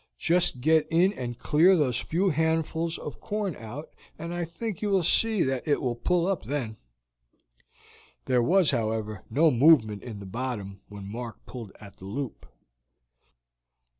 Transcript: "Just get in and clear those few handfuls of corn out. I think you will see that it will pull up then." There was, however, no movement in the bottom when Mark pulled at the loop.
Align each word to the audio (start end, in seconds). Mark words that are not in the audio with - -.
"Just 0.17 0.61
get 0.61 0.87
in 0.89 1.13
and 1.13 1.37
clear 1.37 1.75
those 1.77 1.99
few 1.99 2.31
handfuls 2.31 2.97
of 2.97 3.19
corn 3.19 3.55
out. 3.55 3.93
I 4.17 4.45
think 4.45 4.81
you 4.81 4.89
will 4.89 5.03
see 5.03 5.43
that 5.43 5.67
it 5.67 5.79
will 5.79 5.93
pull 5.95 6.25
up 6.25 6.41
then." 6.45 6.77
There 8.25 8.41
was, 8.41 8.71
however, 8.71 9.21
no 9.29 9.51
movement 9.51 10.01
in 10.01 10.17
the 10.19 10.25
bottom 10.25 10.81
when 10.89 11.05
Mark 11.05 11.45
pulled 11.45 11.71
at 11.79 11.97
the 11.97 12.05
loop. 12.05 12.47